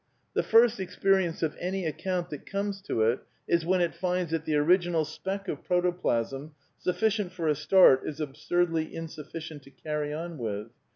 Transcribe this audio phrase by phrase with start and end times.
[0.33, 4.45] The first experience of any account that comes to it is when it finds that
[4.45, 10.39] the original speck of protoplasm, sufficient for a start, is absurdly insufficient to carry on
[10.39, 10.69] with.